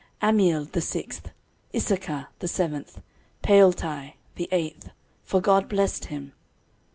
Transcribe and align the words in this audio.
13:026:005 0.23 0.29
Ammiel 0.33 0.65
the 0.71 0.81
sixth, 0.81 1.31
Issachar 1.75 2.27
the 2.39 2.47
seventh, 2.47 3.01
Peulthai 3.43 4.13
the 4.33 4.49
eighth: 4.51 4.89
for 5.23 5.39
God 5.39 5.69
blessed 5.69 6.05
him. 6.05 6.33